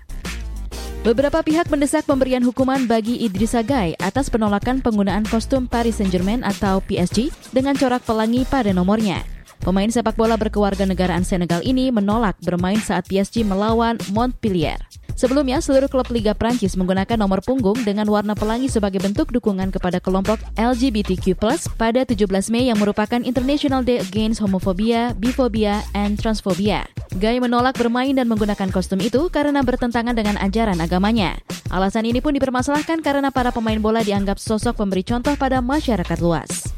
Beberapa 0.99 1.39
pihak 1.39 1.71
mendesak 1.71 2.03
pemberian 2.03 2.43
hukuman 2.43 2.83
bagi 2.83 3.23
Idrissa 3.23 3.63
Gueye 3.63 3.95
atas 4.03 4.27
penolakan 4.27 4.83
penggunaan 4.83 5.23
kostum 5.23 5.63
Paris 5.63 6.03
Saint-Germain 6.03 6.43
atau 6.43 6.83
PSG 6.83 7.31
dengan 7.55 7.71
corak 7.79 8.03
pelangi 8.03 8.43
pada 8.43 8.75
nomornya. 8.75 9.23
Pemain 9.63 9.87
sepak 9.87 10.19
bola 10.19 10.35
berkewarganegaraan 10.35 11.23
Senegal 11.23 11.63
ini 11.63 11.87
menolak 11.87 12.35
bermain 12.43 12.79
saat 12.83 13.07
PSG 13.07 13.47
melawan 13.47 13.95
Montpellier. 14.11 14.98
Sebelumnya, 15.19 15.59
seluruh 15.59 15.91
klub 15.91 16.07
Liga 16.15 16.31
Prancis 16.31 16.79
menggunakan 16.79 17.19
nomor 17.19 17.43
punggung 17.43 17.75
dengan 17.83 18.07
warna 18.07 18.39
pelangi 18.39 18.71
sebagai 18.71 19.03
bentuk 19.03 19.35
dukungan 19.35 19.67
kepada 19.67 19.99
kelompok 19.99 20.39
LGBTQ+, 20.55 21.35
pada 21.75 22.07
17 22.07 22.23
Mei 22.47 22.71
yang 22.71 22.79
merupakan 22.79 23.19
International 23.19 23.83
Day 23.83 23.99
Against 23.99 24.39
Homophobia, 24.39 25.11
Biphobia, 25.19 25.83
and 25.91 26.15
Transphobia. 26.15 26.87
Guy 27.19 27.43
menolak 27.43 27.75
bermain 27.75 28.15
dan 28.15 28.31
menggunakan 28.31 28.71
kostum 28.71 29.03
itu 29.03 29.27
karena 29.27 29.59
bertentangan 29.59 30.15
dengan 30.15 30.39
ajaran 30.39 30.79
agamanya. 30.79 31.35
Alasan 31.67 32.07
ini 32.07 32.23
pun 32.23 32.31
dipermasalahkan 32.39 33.03
karena 33.03 33.27
para 33.27 33.51
pemain 33.51 33.75
bola 33.75 33.99
dianggap 33.99 34.39
sosok 34.39 34.79
pemberi 34.79 35.03
contoh 35.03 35.35
pada 35.35 35.59
masyarakat 35.59 36.15
luas. 36.23 36.71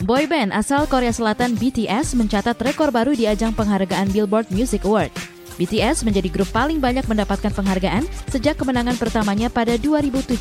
Boyband 0.00 0.56
asal 0.56 0.88
Korea 0.88 1.12
Selatan 1.12 1.60
BTS 1.60 2.16
mencatat 2.16 2.56
rekor 2.56 2.88
baru 2.88 3.12
di 3.12 3.28
ajang 3.28 3.52
penghargaan 3.52 4.08
Billboard 4.08 4.48
Music 4.48 4.80
Award. 4.88 5.12
BTS 5.60 6.08
menjadi 6.08 6.32
grup 6.32 6.48
paling 6.56 6.80
banyak 6.80 7.04
mendapatkan 7.04 7.52
penghargaan 7.52 8.08
sejak 8.32 8.56
kemenangan 8.56 8.96
pertamanya 8.96 9.52
pada 9.52 9.76
2017. 9.76 10.40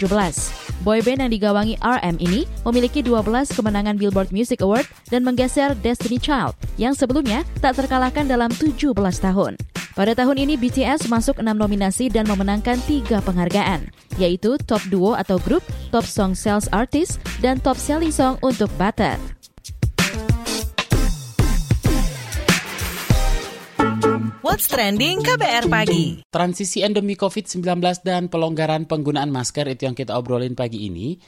Boyband 0.88 1.20
yang 1.28 1.32
digawangi 1.36 1.76
RM 1.84 2.16
ini 2.24 2.48
memiliki 2.64 3.04
12 3.04 3.52
kemenangan 3.52 4.00
Billboard 4.00 4.32
Music 4.32 4.64
Award 4.64 4.88
dan 5.12 5.28
menggeser 5.28 5.76
Destiny 5.84 6.16
Child 6.24 6.56
yang 6.80 6.96
sebelumnya 6.96 7.44
tak 7.60 7.76
terkalahkan 7.76 8.32
dalam 8.32 8.48
17 8.56 8.96
tahun. 8.96 9.60
Pada 10.00 10.16
tahun 10.16 10.48
ini 10.48 10.56
BTS 10.56 11.12
masuk 11.12 11.44
6 11.44 11.52
nominasi 11.52 12.08
dan 12.08 12.24
memenangkan 12.24 12.80
3 12.88 13.20
penghargaan, 13.20 13.92
yaitu 14.16 14.56
Top 14.64 14.80
Duo 14.88 15.12
atau 15.12 15.36
Grup, 15.44 15.60
Top 15.92 16.08
Song 16.08 16.32
Sales 16.32 16.72
Artist, 16.72 17.20
dan 17.44 17.60
Top 17.60 17.76
Selling 17.76 18.16
Song 18.16 18.40
untuk 18.40 18.72
Butter. 18.80 19.20
What's 24.50 24.65
Trending 24.65 25.22
KBR 25.22 25.70
Pagi. 25.70 26.25
Transisi 26.25 26.82
endemi 26.82 27.13
COVID-19 27.13 27.62
dan 28.01 28.34
pelonggaran 28.34 28.89
penggunaan 28.89 29.29
masker 29.29 29.70
itu 29.70 29.86
yang 29.86 29.94
kita 29.94 30.18
obrolin 30.18 30.58
pagi 30.58 30.89
ini. 30.89 31.22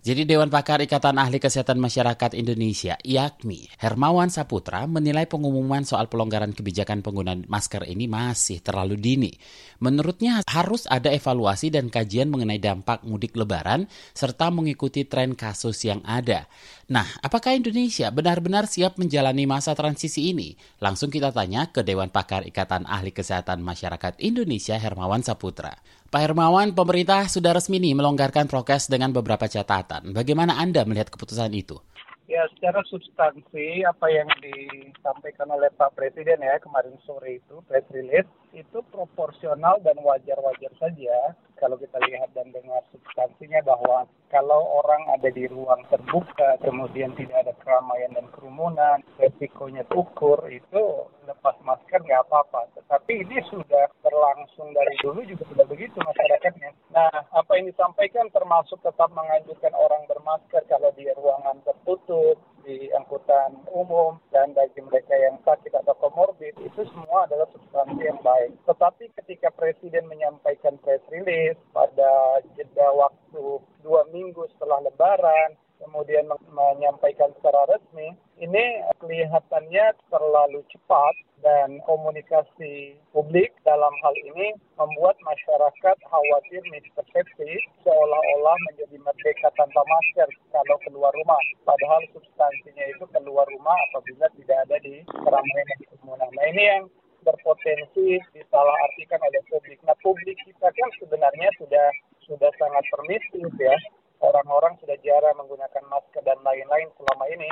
Jadi 0.00 0.24
Dewan 0.24 0.48
Pakar 0.48 0.80
Ikatan 0.80 1.20
Ahli 1.20 1.36
Kesehatan 1.36 1.76
Masyarakat 1.76 2.32
Indonesia, 2.32 2.96
IAKMI, 3.04 3.76
Hermawan 3.76 4.32
Saputra 4.32 4.88
menilai 4.88 5.28
pengumuman 5.28 5.84
soal 5.84 6.08
pelonggaran 6.08 6.56
kebijakan 6.56 7.04
penggunaan 7.04 7.44
masker 7.50 7.84
ini 7.84 8.08
masih 8.08 8.64
terlalu 8.64 8.96
dini. 8.96 9.34
Menurutnya 9.82 10.40
harus 10.48 10.88
ada 10.88 11.12
evaluasi 11.12 11.68
dan 11.68 11.92
kajian 11.92 12.32
mengenai 12.32 12.56
dampak 12.56 13.04
mudik 13.04 13.36
lebaran 13.36 13.90
serta 14.16 14.48
mengikuti 14.48 15.04
tren 15.04 15.36
kasus 15.36 15.84
yang 15.84 16.00
ada. 16.08 16.48
Nah, 16.90 17.06
apakah 17.22 17.54
Indonesia 17.54 18.10
benar-benar 18.10 18.66
siap 18.66 18.98
menjalani 18.98 19.46
masa 19.46 19.78
transisi 19.78 20.34
ini? 20.34 20.58
Langsung 20.82 21.06
kita 21.06 21.30
tanya 21.30 21.70
ke 21.70 21.86
Dewan 21.86 22.10
Pakar 22.10 22.42
Ikatan 22.42 22.82
Ahli 22.82 23.14
Kesehatan 23.14 23.62
Masyarakat 23.62 24.18
Indonesia, 24.18 24.74
Hermawan 24.74 25.22
Saputra. 25.22 25.78
Pak 26.10 26.18
Hermawan, 26.18 26.74
pemerintah 26.74 27.30
sudah 27.30 27.54
resmi 27.54 27.78
nih 27.78 27.94
melonggarkan 27.94 28.50
prokes 28.50 28.90
dengan 28.90 29.14
beberapa 29.14 29.46
catatan. 29.46 30.10
Bagaimana 30.10 30.58
Anda 30.58 30.82
melihat 30.82 31.14
keputusan 31.14 31.54
itu? 31.54 31.78
Ya, 32.26 32.42
secara 32.58 32.82
substansi 32.90 33.86
apa 33.86 34.10
yang 34.10 34.26
disampaikan 34.42 35.46
oleh 35.50 35.70
Pak 35.70 35.94
Presiden 35.94 36.42
ya 36.42 36.58
kemarin 36.58 36.98
sore 37.06 37.38
itu 37.38 37.62
press 37.70 37.86
release 37.94 38.30
itu 38.50 38.82
proporsional 38.90 39.78
dan 39.86 39.98
wajar-wajar 39.98 40.74
saja 40.78 41.38
kalau 41.60 41.76
kita 41.76 42.00
lihat 42.08 42.32
dan 42.32 42.48
dengar 42.50 42.80
substansinya 42.90 43.60
bahwa 43.62 44.08
kalau 44.32 44.80
orang 44.80 45.04
ada 45.12 45.28
di 45.28 45.44
ruang 45.44 45.84
terbuka, 45.92 46.56
kemudian 46.64 47.12
tidak 47.14 47.44
ada 47.44 47.52
keramaian 47.60 48.16
dan 48.16 48.26
kerumunan, 48.32 49.04
resikonya 49.20 49.84
ukur, 49.92 50.40
itu 50.48 51.06
lepas 51.28 51.54
masker 51.62 52.00
nggak 52.00 52.24
apa-apa. 52.26 52.72
Tetapi 52.80 53.28
ini 53.28 53.38
sudah 53.52 53.92
berlangsung 54.00 54.72
dari 54.72 54.94
dulu 55.04 55.20
juga 55.28 55.44
sudah 55.52 55.66
begitu 55.68 56.00
masyarakatnya. 56.00 56.70
Nah, 56.96 57.12
apa 57.36 57.50
yang 57.60 57.68
disampaikan 57.68 58.32
termasuk 58.32 58.80
tetap 58.80 59.12
menganjurkan 59.12 59.76
orang 59.76 60.08
bermasker 60.08 60.64
kalau 60.66 60.90
di 60.96 61.04
ruangan 61.12 61.60
tertutup, 61.62 62.40
di 62.64 62.92
angkutan 62.92 63.60
umum, 63.72 64.20
dan 64.34 64.52
bagi 64.52 64.80
mereka 64.84 65.16
yang 65.16 65.40
sakit 65.42 65.72
atau 65.72 65.94
komorbid, 65.98 66.54
itu 66.60 66.82
semua 66.92 67.24
adalah 67.24 67.48
substansi 67.52 68.02
yang 68.04 68.20
baik. 68.20 68.52
Tetapi 68.68 69.10
ketika 69.22 69.48
Presiden 69.54 70.06
menyampaikan 70.06 70.76
press 70.84 71.02
release 71.08 71.58
pada 71.72 72.42
jeda 72.56 72.88
waktu 72.94 73.60
dua 73.80 74.02
minggu 74.12 74.44
setelah 74.56 74.84
Lebaran, 74.84 75.56
kemudian 75.80 76.28
menyampaikan 76.52 77.32
secara 77.40 77.66
resmi, 77.72 78.12
ini 78.38 78.64
kelihatannya 79.00 79.96
terlalu 80.12 80.60
cepat 80.70 81.14
dan 81.40 81.80
komunikasi 81.88 83.00
publik 83.16 83.48
dalam 83.64 83.92
hal 84.04 84.14
ini 84.28 84.52
membuat 84.76 85.16
masyarakat 85.24 85.96
khawatir 86.04 86.62
mispersepsi 86.68 87.50
seolah-olah 87.80 88.56
menjadi 88.70 88.96
merdeka 89.00 89.48
tanpa 89.56 89.80
masker 89.80 90.28
kalau 90.52 90.76
keluar 90.84 91.12
rumah. 91.16 91.40
Padahal 91.64 92.04
substansinya 92.12 92.84
itu 92.92 93.04
keluar 93.16 93.48
rumah 93.48 93.76
apabila 93.90 94.28
tidak 94.36 94.58
ada 94.68 94.76
di 94.84 95.00
keramaian 95.08 95.80
kerumunan. 95.88 96.30
Nah 96.36 96.46
ini 96.52 96.62
yang 96.62 96.84
berpotensi 97.24 98.20
disalahartikan 98.32 99.20
oleh 99.20 99.42
publik. 99.48 99.80
Nah 99.84 99.96
publik 100.00 100.36
kita 100.44 100.68
kan 100.68 100.90
sebenarnya 101.00 101.48
sudah 101.60 101.88
sudah 102.24 102.50
sangat 102.56 102.84
permisif 102.92 103.48
ya. 103.60 103.76
Orang-orang 104.20 104.76
sudah 104.80 104.96
jarang 105.00 105.36
menggunakan 105.40 105.84
masker 105.88 106.20
dan 106.24 106.38
lain-lain 106.44 106.88
selama 106.96 107.24
ini. 107.32 107.50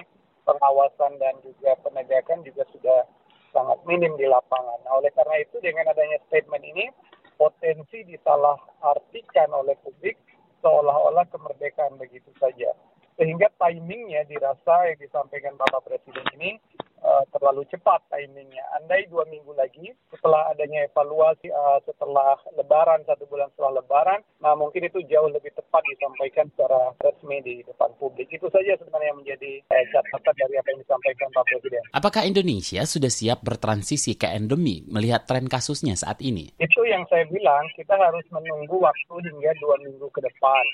Pengawasan 0.49 1.21
dan 1.21 1.37
juga 1.45 1.77
penegakan 1.85 2.41
juga 2.41 2.65
sudah 2.73 3.05
sangat 3.53 3.81
minim 3.85 4.17
di 4.17 4.25
lapangan. 4.25 4.81
Nah 4.85 4.97
oleh 4.97 5.13
karena 5.13 5.45
itu 5.45 5.61
dengan 5.61 5.93
adanya 5.93 6.17
statement 6.29 6.65
ini 6.65 6.89
potensi 7.37 8.01
disalahartikan 8.09 9.53
oleh 9.53 9.77
publik 9.85 10.17
seolah-olah 10.65 11.29
kemerdekaan 11.29 12.01
begitu 12.01 12.33
saja. 12.41 12.73
Sehingga 13.21 13.51
timingnya 13.61 14.25
dirasa 14.25 14.89
yang 14.89 14.99
disampaikan 15.03 15.59
Bapak 15.59 15.85
Presiden 15.85 16.25
ini 16.39 16.57
uh, 17.03 17.25
terlalu 17.35 17.65
cepat 17.71 18.03
timingnya. 18.11 18.63
Andai 18.79 19.07
dua 19.11 19.25
minggu 19.29 19.53
lagi 19.55 19.95
setelah 20.11 20.51
adanya 20.53 20.87
evaluasi 20.89 21.51
uh, 21.51 21.79
setelah 21.85 22.39
Lebaran 22.57 23.03
satu 23.07 23.25
bulan 23.31 23.49
setelah 23.55 23.83
Lebaran, 23.83 24.21
nah 24.43 24.55
mungkin 24.55 24.87
itu 24.87 25.03
jauh 25.07 25.31
lebih 25.31 25.53
tepat 25.55 25.83
disampaikan 25.89 26.47
secara 26.55 26.95
resmi 27.03 27.39
di 27.43 27.55
depan 27.67 27.91
publik. 27.99 28.29
Itu 28.31 28.51
saja 28.51 28.75
sebenarnya 28.79 29.15
yang 29.15 29.21
menjadi 29.21 29.51
uh, 29.71 29.85
catatan 29.95 30.35
dari 30.35 30.55
apa 30.59 30.69
yang 30.75 30.81
disampaikan 30.83 31.29
Pak 31.35 31.45
Presiden. 31.47 31.83
Apakah 31.95 32.23
Indonesia 32.27 32.83
sudah 32.85 33.11
siap 33.13 33.45
bertransisi 33.45 34.19
ke 34.19 34.29
endemi 34.31 34.85
melihat 34.89 35.25
tren 35.29 35.47
kasusnya 35.47 35.95
saat 35.95 36.19
ini? 36.25 36.53
Itu 36.59 36.83
yang 36.85 37.07
saya 37.09 37.25
bilang 37.29 37.67
kita 37.75 37.95
harus 37.95 38.27
menunggu 38.33 38.79
waktu 38.81 39.15
hingga 39.29 39.51
dua 39.63 39.77
minggu 39.85 40.07
ke 40.11 40.21
depan 40.23 40.65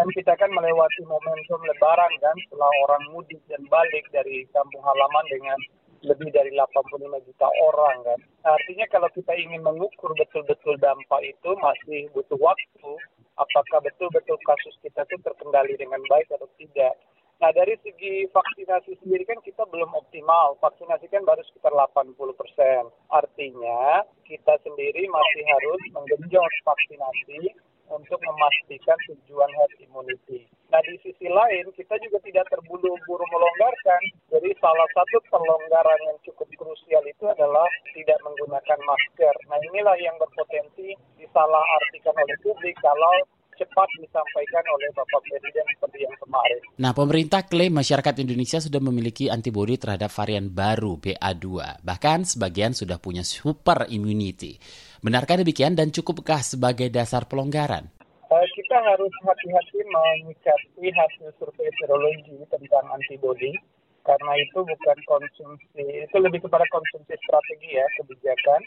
dan 0.00 0.08
kita 0.16 0.32
kan 0.40 0.48
melewati 0.48 1.04
momentum 1.04 1.60
lebaran 1.60 2.08
kan 2.24 2.32
setelah 2.48 2.72
orang 2.88 3.04
mudik 3.12 3.36
dan 3.52 3.60
balik 3.68 4.08
dari 4.08 4.48
kampung 4.48 4.80
halaman 4.80 5.28
dengan 5.28 5.60
lebih 6.00 6.32
dari 6.32 6.56
85 6.56 7.28
juta 7.28 7.48
orang 7.68 8.00
kan. 8.08 8.20
Artinya 8.48 8.88
kalau 8.88 9.12
kita 9.12 9.36
ingin 9.36 9.60
mengukur 9.60 10.16
betul-betul 10.16 10.80
dampak 10.80 11.20
itu 11.20 11.52
masih 11.60 12.08
butuh 12.16 12.40
waktu. 12.40 12.92
Apakah 13.36 13.84
betul-betul 13.84 14.40
kasus 14.40 14.72
kita 14.80 15.04
itu 15.04 15.20
terkendali 15.20 15.76
dengan 15.76 16.00
baik 16.08 16.32
atau 16.32 16.48
tidak. 16.56 16.96
Nah 17.44 17.52
dari 17.52 17.76
segi 17.84 18.24
vaksinasi 18.32 19.04
sendiri 19.04 19.28
kan 19.28 19.36
kita 19.44 19.68
belum 19.68 19.92
optimal. 19.92 20.56
Vaksinasi 20.64 21.12
kan 21.12 21.28
baru 21.28 21.44
sekitar 21.52 21.76
80 21.76 22.16
persen. 22.40 22.88
Artinya 23.12 24.08
kita 24.24 24.56
sendiri 24.64 25.04
masih 25.12 25.44
harus 25.44 25.82
menggenjot 25.92 26.52
vaksinasi 26.64 27.52
untuk 27.90 28.18
memastikan 28.22 28.98
tujuan 29.10 29.50
herd 29.50 29.74
immunity. 29.82 30.46
Nah 30.70 30.78
di 30.86 30.94
sisi 31.02 31.26
lain 31.26 31.66
kita 31.74 31.98
juga 31.98 32.22
tidak 32.22 32.46
terburu-buru 32.48 33.24
melonggarkan. 33.34 34.02
Jadi 34.30 34.50
salah 34.62 34.88
satu 34.94 35.18
pelonggaran 35.26 36.00
yang 36.06 36.18
cukup 36.22 36.46
krusial 36.54 37.02
itu 37.02 37.26
adalah 37.26 37.66
tidak 37.90 38.18
menggunakan 38.22 38.78
masker. 38.86 39.34
Nah 39.50 39.58
inilah 39.74 39.98
yang 39.98 40.14
berpotensi 40.22 40.94
disalah 41.18 41.62
artikan 41.82 42.14
oleh 42.14 42.36
publik 42.46 42.78
kalau 42.78 43.26
cepat 43.60 43.88
disampaikan 44.00 44.64
oleh 44.72 44.88
Bapak 44.96 45.20
Presiden 45.28 45.64
seperti 45.76 45.98
yang 46.08 46.16
kemarin. 46.16 46.60
Nah, 46.80 46.92
pemerintah 46.96 47.44
klaim 47.44 47.76
masyarakat 47.76 48.14
Indonesia 48.24 48.56
sudah 48.56 48.80
memiliki 48.80 49.28
antibodi 49.28 49.76
terhadap 49.76 50.08
varian 50.08 50.48
baru 50.48 50.96
BA2. 50.96 51.84
Bahkan 51.84 52.18
sebagian 52.24 52.72
sudah 52.72 52.96
punya 52.96 53.20
super 53.20 53.84
immunity. 53.92 54.56
Benarkah 55.00 55.40
demikian 55.40 55.72
dan 55.72 55.88
cukupkah 55.88 56.44
sebagai 56.44 56.92
dasar 56.92 57.24
pelonggaran? 57.24 57.88
Uh, 58.28 58.44
kita 58.52 58.76
harus 58.84 59.08
hati-hati 59.24 59.80
menyikapi 59.80 60.92
hasil 60.92 61.32
survei 61.40 61.72
serologi 61.80 62.36
tentang 62.52 62.84
antibodi 62.92 63.56
karena 64.04 64.32
itu 64.36 64.60
bukan 64.60 64.98
konsumsi, 65.08 66.04
itu 66.04 66.16
lebih 66.20 66.44
kepada 66.44 66.68
konsumsi 66.68 67.16
strategi 67.16 67.80
ya 67.80 67.88
kebijakan. 67.96 68.60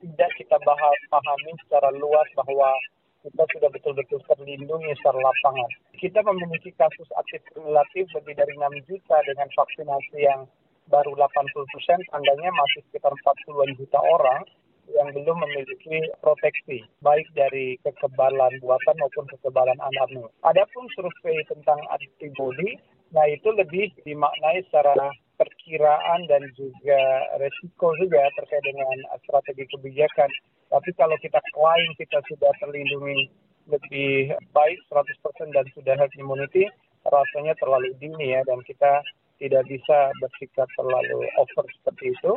Tidak 0.00 0.30
kita 0.40 0.56
bahas 0.64 0.98
pahami 1.12 1.52
secara 1.68 1.92
luas 1.92 2.28
bahwa 2.32 2.72
kita 3.20 3.44
sudah 3.52 3.68
betul-betul 3.68 4.24
terlindungi 4.24 4.88
secara 4.96 5.20
lapangan. 5.20 5.68
Kita 6.00 6.24
memiliki 6.24 6.72
kasus 6.80 7.12
aktif 7.12 7.44
kumulatif 7.52 8.08
lebih 8.16 8.32
dari 8.32 8.56
6 8.56 8.88
juta 8.88 9.20
dengan 9.28 9.52
vaksinasi 9.52 10.16
yang 10.16 10.48
baru 10.88 11.12
80 11.12 11.72
persen, 11.76 12.00
tandanya 12.08 12.48
masih 12.56 12.80
sekitar 12.88 13.12
40 13.12 13.76
juta 13.76 14.00
orang 14.00 14.48
yang 14.92 15.08
belum 15.16 15.36
memiliki 15.40 16.12
proteksi, 16.20 16.84
baik 17.00 17.26
dari 17.32 17.80
kekebalan 17.86 18.52
buatan 18.60 18.96
maupun 19.00 19.24
kekebalan 19.32 19.78
alami. 19.80 20.24
Adapun 20.44 20.84
survei 20.92 21.40
tentang 21.48 21.80
antibodi, 21.88 22.76
nah 23.16 23.24
itu 23.28 23.48
lebih 23.56 23.88
dimaknai 24.04 24.60
secara 24.68 25.08
perkiraan 25.40 26.20
dan 26.30 26.46
juga 26.54 27.00
resiko 27.42 27.90
juga 27.98 28.22
terkait 28.38 28.64
dengan 28.64 28.96
strategi 29.26 29.64
kebijakan. 29.74 30.30
Tapi 30.70 30.90
kalau 30.98 31.16
kita 31.18 31.40
klaim 31.54 31.90
kita 31.98 32.18
sudah 32.30 32.52
terlindungi 32.62 33.30
lebih 33.70 34.36
baik 34.52 34.78
100% 34.92 35.56
dan 35.56 35.64
sudah 35.72 35.94
herd 35.96 36.12
immunity, 36.20 36.68
rasanya 37.08 37.56
terlalu 37.60 37.92
dini 38.00 38.36
ya 38.36 38.40
dan 38.44 38.60
kita 38.64 39.00
tidak 39.42 39.64
bisa 39.66 39.98
bersikap 40.22 40.68
terlalu 40.78 41.26
over 41.40 41.66
seperti 41.80 42.14
itu. 42.14 42.32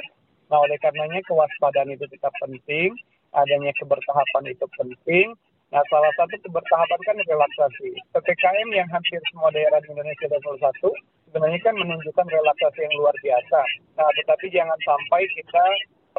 Nah 0.47 0.57
oleh 0.63 0.77
karenanya 0.79 1.19
kewaspadaan 1.27 1.91
itu 1.91 2.07
tetap 2.07 2.31
penting, 2.39 2.95
adanya 3.35 3.71
kebertahapan 3.79 4.43
itu 4.51 4.65
penting. 4.79 5.35
Nah 5.67 5.83
salah 5.91 6.11
satu 6.15 6.35
kebertahapan 6.47 6.99
kan 7.03 7.17
relaksasi. 7.27 7.91
PPKM 8.15 8.69
yang 8.71 8.87
hampir 8.87 9.19
semua 9.31 9.51
daerah 9.51 9.83
di 9.83 9.91
Indonesia 9.91 10.27
level 10.31 10.55
1 10.55 10.71
sebenarnya 11.27 11.59
kan 11.59 11.75
menunjukkan 11.75 12.27
relaksasi 12.31 12.79
yang 12.87 12.95
luar 12.95 13.15
biasa. 13.19 13.59
Nah 13.99 14.09
tetapi 14.23 14.47
jangan 14.55 14.79
sampai 14.87 15.21
kita 15.35 15.65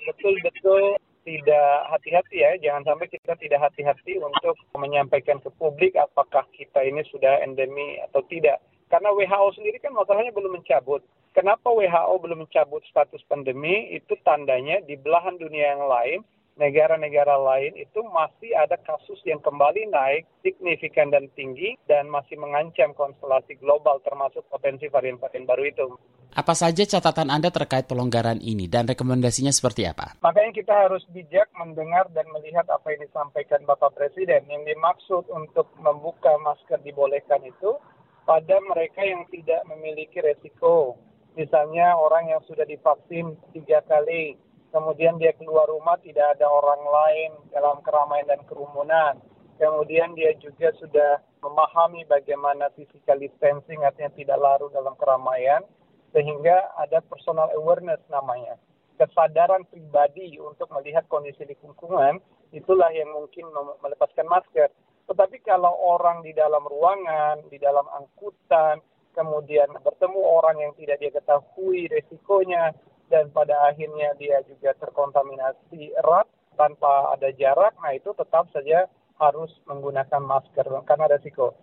betul-betul 0.05 1.01
tidak 1.25 1.73
hati-hati 1.93 2.37
ya, 2.41 2.53
jangan 2.65 2.83
sampai 2.89 3.09
kita 3.13 3.37
tidak 3.37 3.61
hati-hati 3.61 4.17
untuk 4.17 4.57
menyampaikan 4.77 5.37
ke 5.45 5.53
publik 5.61 5.93
apakah 5.97 6.45
kita 6.57 6.81
ini 6.85 7.05
sudah 7.13 7.41
endemi 7.45 8.01
atau 8.09 8.25
tidak. 8.33 8.61
Karena 8.89 9.13
WHO 9.13 9.49
sendiri 9.53 9.77
kan 9.85 9.93
masalahnya 9.93 10.33
belum 10.33 10.57
mencabut. 10.57 11.05
Kenapa 11.39 11.71
WHO 11.71 12.19
belum 12.19 12.51
mencabut 12.51 12.83
status 12.91 13.23
pandemi? 13.31 13.95
Itu 13.95 14.19
tandanya 14.27 14.83
di 14.83 14.99
belahan 14.99 15.39
dunia 15.39 15.71
yang 15.71 15.87
lain, 15.87 16.19
negara-negara 16.59 17.39
lain 17.39 17.79
itu 17.79 18.03
masih 18.11 18.59
ada 18.59 18.75
kasus 18.83 19.23
yang 19.23 19.39
kembali 19.39 19.87
naik 19.87 20.27
signifikan 20.43 21.15
dan 21.15 21.31
tinggi 21.39 21.79
dan 21.87 22.11
masih 22.11 22.35
mengancam 22.43 22.91
konstelasi 22.99 23.55
global 23.63 24.03
termasuk 24.03 24.43
potensi 24.51 24.91
varian-varian 24.91 25.47
baru 25.47 25.63
itu. 25.63 25.87
Apa 26.35 26.59
saja 26.59 26.83
catatan 26.83 27.31
Anda 27.31 27.55
terkait 27.55 27.87
pelonggaran 27.87 28.43
ini 28.43 28.67
dan 28.67 28.91
rekomendasinya 28.91 29.55
seperti 29.55 29.87
apa? 29.87 30.19
Makanya 30.19 30.51
kita 30.59 30.75
harus 30.75 31.07
bijak 31.15 31.47
mendengar 31.55 32.11
dan 32.19 32.27
melihat 32.35 32.67
apa 32.67 32.91
yang 32.91 33.07
disampaikan 33.07 33.63
Bapak 33.63 33.95
Presiden. 33.95 34.43
Yang 34.51 34.75
dimaksud 34.75 35.31
untuk 35.31 35.71
membuka 35.79 36.35
masker 36.43 36.83
dibolehkan 36.83 37.47
itu 37.47 37.79
pada 38.27 38.59
mereka 38.67 39.07
yang 39.07 39.23
tidak 39.31 39.63
memiliki 39.71 40.19
resiko. 40.19 40.99
Misalnya 41.39 41.95
orang 41.95 42.35
yang 42.35 42.43
sudah 42.51 42.67
divaksin 42.67 43.39
tiga 43.55 43.79
kali, 43.87 44.35
kemudian 44.75 45.23
dia 45.23 45.31
keluar 45.39 45.71
rumah 45.71 45.95
tidak 46.03 46.35
ada 46.35 46.51
orang 46.51 46.83
lain 46.83 47.31
dalam 47.55 47.79
keramaian 47.87 48.27
dan 48.27 48.43
kerumunan. 48.51 49.15
Kemudian 49.55 50.19
dia 50.19 50.35
juga 50.43 50.75
sudah 50.83 51.23
memahami 51.39 52.03
bagaimana 52.11 52.75
physical 52.75 53.23
distancing 53.23 53.79
artinya 53.87 54.11
tidak 54.19 54.39
larut 54.43 54.75
dalam 54.75 54.99
keramaian 54.99 55.63
sehingga 56.11 56.75
ada 56.75 56.99
personal 57.07 57.55
awareness 57.55 58.03
namanya. 58.11 58.59
Kesadaran 58.99 59.63
pribadi 59.71 60.43
untuk 60.43 60.67
melihat 60.75 61.07
kondisi 61.07 61.47
lingkungan 61.47 62.19
itulah 62.51 62.91
yang 62.91 63.15
mungkin 63.15 63.47
melepaskan 63.79 64.27
masker. 64.27 64.75
Tetapi 65.07 65.39
kalau 65.47 65.71
orang 65.87 66.27
di 66.27 66.35
dalam 66.35 66.67
ruangan, 66.67 67.47
di 67.47 67.63
dalam 67.63 67.87
angkutan, 67.95 68.83
kemudian 69.17 69.71
bertemu 69.81 70.21
orang 70.21 70.57
yang 70.61 70.73
tidak 70.77 70.97
dia 71.01 71.13
ketahui 71.13 71.89
resikonya, 71.89 72.75
dan 73.09 73.33
pada 73.33 73.73
akhirnya 73.73 74.13
dia 74.21 74.45
juga 74.45 74.77
terkontaminasi 74.77 75.97
erat 75.97 76.29
tanpa 76.61 77.17
ada 77.17 77.33
jarak, 77.33 77.73
nah 77.81 77.97
itu 77.97 78.13
tetap 78.13 78.51
saja 78.53 78.85
harus 79.19 79.51
menggunakan 79.67 80.23
masker 80.23 80.67
karena 80.87 81.07
resiko. 81.11 81.57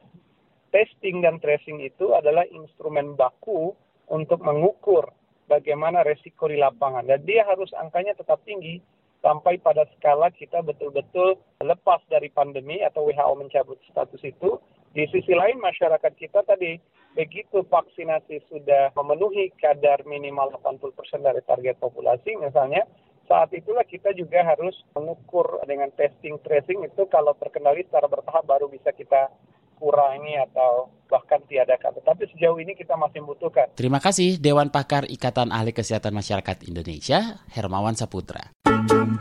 Testing 0.74 1.24
dan 1.24 1.40
tracing 1.40 1.80
itu 1.80 2.12
adalah 2.12 2.44
instrumen 2.52 3.16
baku 3.16 3.72
untuk 4.12 4.44
mengukur 4.44 5.08
bagaimana 5.48 6.04
resiko 6.04 6.52
di 6.52 6.60
lapangan. 6.60 7.08
Dan 7.08 7.24
dia 7.24 7.48
harus 7.48 7.72
angkanya 7.80 8.12
tetap 8.18 8.44
tinggi 8.44 8.84
sampai 9.24 9.58
pada 9.64 9.88
skala 9.96 10.30
kita 10.36 10.60
betul-betul 10.62 11.40
lepas 11.64 12.04
dari 12.12 12.28
pandemi 12.28 12.84
atau 12.84 13.08
WHO 13.08 13.34
mencabut 13.40 13.80
status 13.88 14.22
itu. 14.22 14.60
Di 14.96 15.04
sisi 15.12 15.36
lain 15.36 15.60
masyarakat 15.60 16.14
kita 16.16 16.48
tadi 16.48 16.80
begitu 17.20 17.68
vaksinasi 17.68 18.48
sudah 18.48 18.96
memenuhi 18.96 19.52
kadar 19.60 20.08
minimal 20.08 20.56
80% 20.64 21.20
dari 21.20 21.44
target 21.44 21.76
populasi 21.84 22.40
misalnya, 22.40 22.88
saat 23.28 23.52
itulah 23.52 23.84
kita 23.84 24.16
juga 24.16 24.48
harus 24.48 24.72
mengukur 24.96 25.60
dengan 25.68 25.92
testing 26.00 26.40
tracing 26.40 26.88
itu 26.88 27.04
kalau 27.12 27.36
terkendali 27.36 27.84
secara 27.84 28.08
bertahap 28.08 28.48
baru 28.48 28.72
bisa 28.72 28.96
kita 28.96 29.36
kurangi 29.76 30.40
atau 30.48 30.88
bahkan 31.12 31.44
tiadakan. 31.44 32.00
Tetapi 32.00 32.32
sejauh 32.32 32.56
ini 32.64 32.72
kita 32.80 32.96
masih 32.96 33.20
membutuhkan. 33.20 33.76
Terima 33.76 34.00
kasih 34.00 34.40
Dewan 34.40 34.72
Pakar 34.72 35.12
Ikatan 35.12 35.52
Ahli 35.52 35.76
Kesehatan 35.76 36.16
Masyarakat 36.16 36.72
Indonesia, 36.72 37.44
Hermawan 37.52 38.00
Saputra. 38.00 38.56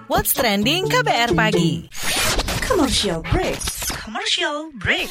What's 0.06 0.38
trending 0.38 0.86
KBR 0.86 1.34
pagi? 1.34 1.90
Commercial 2.62 3.26
break. 3.26 3.58
Commercial 3.90 4.70
break. 4.78 5.10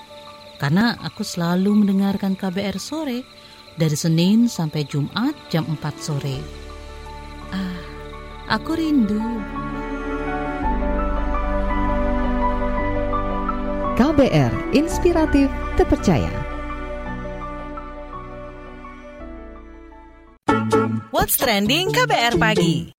Karena 0.61 0.93
aku 1.01 1.25
selalu 1.25 1.73
mendengarkan 1.73 2.37
KBR 2.37 2.77
sore 2.77 3.25
dari 3.73 3.97
Senin 3.97 4.45
sampai 4.45 4.85
Jumat 4.85 5.33
jam 5.49 5.65
4 5.65 5.81
sore. 5.97 6.37
Ah, 7.49 7.81
aku 8.45 8.77
rindu. 8.77 9.17
KBR, 13.97 14.53
inspiratif, 14.77 15.49
terpercaya. 15.81 16.29
What's 21.09 21.41
trending 21.41 21.89
KBR 21.89 22.37
pagi? 22.37 22.93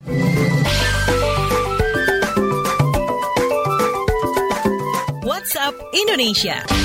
WhatsApp 5.22 5.79
Indonesia. 5.94 6.82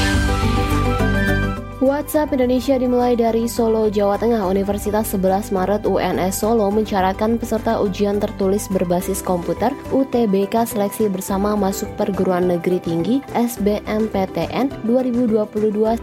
WhatsApp 1.78 2.34
Indonesia 2.34 2.74
dimulai 2.74 3.14
dari 3.14 3.46
Solo, 3.46 3.86
Jawa 3.86 4.18
Tengah. 4.18 4.50
Universitas 4.50 5.14
11 5.14 5.54
Maret 5.54 5.86
UNS 5.86 6.42
Solo 6.42 6.74
mencaratkan 6.74 7.38
peserta 7.38 7.78
ujian 7.78 8.18
tertulis 8.18 8.66
berbasis 8.74 9.22
komputer 9.22 9.70
UTBK 9.94 10.66
seleksi 10.66 11.06
bersama 11.06 11.54
masuk 11.54 11.86
perguruan 11.94 12.50
negeri 12.50 12.82
tinggi 12.82 13.22
SBMPTN 13.38 14.90
2022 14.90 15.38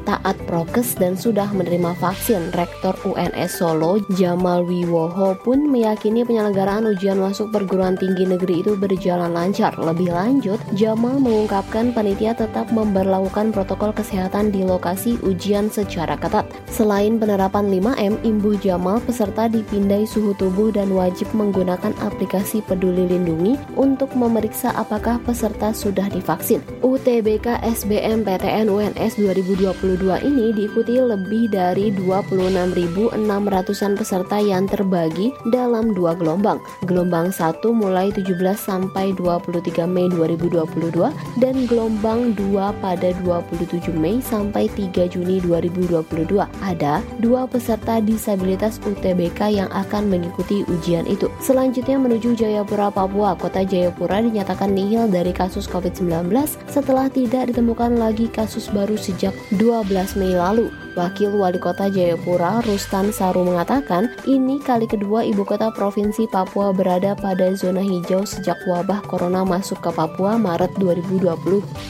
taat 0.07 0.37
prokes 0.47 0.95
dan 0.95 1.19
sudah 1.19 1.51
menerima 1.51 1.99
vaksin. 1.99 2.55
Rektor 2.55 2.95
UNS 3.03 3.59
Solo 3.59 3.99
Jamal 4.15 4.63
Wiwoho 4.63 5.35
pun 5.43 5.67
meyakini 5.67 6.23
penyelenggaraan 6.23 6.87
ujian 6.87 7.19
masuk 7.19 7.51
perguruan 7.51 7.99
tinggi 7.99 8.31
negeri 8.31 8.63
itu 8.63 8.79
berjalan 8.79 9.35
lancar. 9.35 9.75
Lebih 9.75 10.15
lanjut, 10.15 10.63
Jamal 10.79 11.19
mengungkapkan 11.19 11.91
panitia 11.91 12.31
tetap 12.31 12.71
memperlakukan 12.71 13.51
protokol 13.51 13.91
kesehatan 13.91 14.55
di 14.55 14.63
lokasi 14.63 15.19
ujian 15.27 15.64
secara 15.69 16.17
ketat. 16.19 16.49
Selain 16.69 17.17
penerapan 17.17 17.71
5M, 17.71 18.21
Imbu 18.27 18.59
Jamal 18.59 18.99
peserta 19.05 19.47
dipindai 19.47 20.09
suhu 20.09 20.35
tubuh 20.35 20.75
dan 20.75 20.91
wajib 20.91 21.31
menggunakan 21.33 21.95
aplikasi 22.03 22.61
Peduli 22.67 23.07
Lindungi 23.07 23.55
untuk 23.79 24.11
memeriksa 24.19 24.75
apakah 24.75 25.23
peserta 25.23 25.71
sudah 25.71 26.11
divaksin. 26.11 26.61
UTBK 26.83 27.63
SBM 27.63 28.27
PTN 28.27 28.67
UNS 28.67 29.17
2022 29.23 30.27
ini 30.27 30.51
diikuti 30.51 30.99
lebih 30.99 31.49
dari 31.55 31.95
26.600-an 31.95 33.93
peserta 33.95 34.37
yang 34.43 34.67
terbagi 34.67 35.31
dalam 35.55 35.95
dua 35.95 36.19
gelombang. 36.19 36.59
Gelombang 36.91 37.31
1 37.31 37.63
mulai 37.71 38.11
17 38.11 38.35
sampai 38.59 39.15
23 39.15 39.87
Mei 39.87 40.11
2022 40.11 41.13
dan 41.39 41.55
gelombang 41.71 42.35
2 42.35 42.83
pada 42.83 43.09
27 43.23 43.95
Mei 43.95 44.19
sampai 44.19 44.67
3 44.73 45.07
Juni 45.09 45.39
2022. 45.39 45.54
2022. 45.63 46.43
Ada 46.63 46.99
dua 47.23 47.47
peserta 47.47 48.03
disabilitas 48.03 48.83
UTBK 48.83 49.63
yang 49.63 49.71
akan 49.71 50.11
mengikuti 50.11 50.67
ujian 50.67 51.07
itu. 51.07 51.31
Selanjutnya 51.39 52.01
menuju 52.01 52.35
Jayapura, 52.35 52.91
Papua. 52.91 53.39
Kota 53.39 53.63
Jayapura 53.63 54.19
dinyatakan 54.19 54.75
nihil 54.75 55.07
dari 55.07 55.31
kasus 55.31 55.71
COVID-19 55.71 56.35
setelah 56.67 57.07
tidak 57.07 57.55
ditemukan 57.55 57.95
lagi 57.95 58.27
kasus 58.27 58.67
baru 58.75 58.99
sejak 58.99 59.33
12 59.55 60.19
Mei 60.19 60.35
lalu. 60.35 60.84
Wakil 60.95 61.35
Wali 61.35 61.59
Kota 61.59 61.91
Jayapura, 61.91 62.63
Rustan 62.63 63.11
Saru 63.11 63.43
mengatakan, 63.43 64.15
ini 64.31 64.63
kali 64.63 64.87
kedua 64.87 65.27
ibu 65.27 65.43
kota 65.43 65.75
provinsi 65.75 66.31
Papua 66.31 66.71
berada 66.71 67.19
pada 67.19 67.51
zona 67.59 67.83
hijau 67.83 68.23
sejak 68.23 68.55
wabah 68.63 69.03
corona 69.03 69.43
masuk 69.43 69.83
ke 69.83 69.91
Papua 69.91 70.39
Maret 70.39 70.71
2020. 70.79 71.35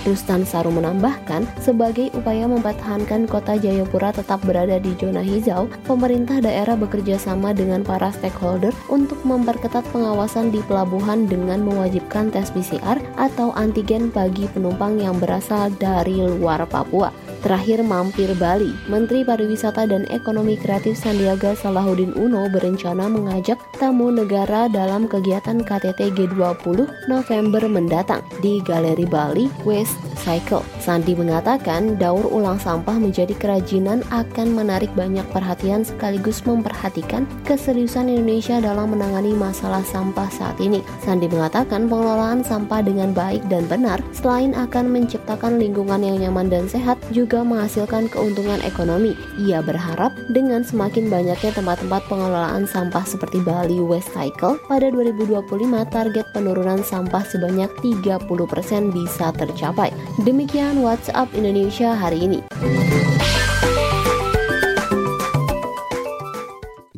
Rustan 0.09 0.49
Saru 0.49 0.73
menambahkan, 0.73 1.45
sebagai 1.61 2.17
upaya 2.17 2.49
mempertahankan 2.49 3.29
kota 3.29 3.61
Jayapura 3.61 4.09
tetap 4.17 4.40
berada 4.40 4.81
di 4.81 4.97
zona 4.97 5.21
hijau, 5.21 5.69
pemerintah 5.85 6.40
daerah 6.40 6.73
bekerja 6.73 7.21
sama 7.21 7.53
dengan 7.53 7.85
para 7.85 8.09
stakeholder 8.09 8.73
untuk 8.88 9.21
memperketat 9.29 9.85
pengawasan 9.93 10.49
di 10.49 10.64
pelabuhan 10.64 11.29
dengan 11.29 11.61
mewajibkan 11.61 12.33
tes 12.33 12.49
PCR 12.57 12.97
atau 13.21 13.53
antigen 13.53 14.09
bagi 14.09 14.49
penumpang 14.57 14.97
yang 14.97 15.21
berasal 15.21 15.69
dari 15.77 16.25
luar 16.25 16.64
Papua. 16.64 17.34
Terakhir 17.44 17.85
mampir 17.85 18.33
Bali, 18.40 18.72
Menteri 18.88 19.20
Pariwisata 19.20 19.85
dan 19.85 20.09
Ekonomi 20.09 20.57
Kreatif 20.57 20.96
Sandiaga 20.96 21.52
Salahuddin 21.52 22.16
Uno 22.16 22.48
berencana 22.48 23.04
mengajak 23.04 23.61
tamu 23.76 24.09
negara 24.09 24.64
dalam 24.72 25.04
kegiatan 25.04 25.61
KTT 25.61 26.16
G20 26.16 26.88
November 27.04 27.68
mendatang 27.68 28.24
di 28.40 28.64
Galeri 28.64 29.04
Bali 29.04 29.52
West 29.68 29.92
Cycle. 30.24 30.64
Sandi 30.80 31.12
mengatakan 31.12 32.00
daur 32.00 32.24
ulang 32.33 32.57
sampah 32.57 32.96
menjadi 32.96 33.37
kerajinan 33.37 34.00
akan 34.09 34.57
menarik 34.57 34.88
banyak 34.96 35.28
perhatian 35.28 35.85
sekaligus 35.85 36.40
memperhatikan 36.48 37.28
keseriusan 37.44 38.09
Indonesia 38.09 38.57
dalam 38.57 38.96
menangani 38.96 39.37
masalah 39.37 39.85
sampah 39.85 40.33
saat 40.33 40.57
ini. 40.64 40.80
Sandi 41.04 41.28
mengatakan 41.28 41.92
pengelolaan 41.92 42.40
sampah 42.40 42.80
dengan 42.80 43.12
baik 43.12 43.44
dan 43.52 43.68
benar 43.68 44.00
selain 44.16 44.57
akan 44.57 44.88
menciptakan 44.88 45.61
lingkungan 45.61 46.00
yang 46.00 46.16
nyaman 46.24 46.48
dan 46.48 46.64
sehat 46.72 46.96
juga 47.12 47.34
juga 47.35 47.51
menghasilkan 47.51 48.07
keuntungan 48.14 48.62
ekonomi. 48.62 49.18
Ia 49.42 49.59
berharap 49.59 50.14
dengan 50.31 50.62
semakin 50.62 51.11
banyaknya 51.11 51.51
tempat-tempat 51.51 52.07
pengelolaan 52.07 52.62
sampah 52.62 53.03
seperti 53.03 53.42
Bali 53.42 53.83
West 53.83 54.14
Cycle, 54.14 54.62
pada 54.70 54.87
2025 54.87 55.42
target 55.90 56.31
penurunan 56.31 56.79
sampah 56.87 57.27
sebanyak 57.27 57.66
30% 57.83 58.94
bisa 58.94 59.35
tercapai. 59.35 59.90
Demikian 60.23 60.79
WhatsApp 60.79 61.35
Indonesia 61.35 61.99
hari 61.99 62.23
ini. 62.23 62.38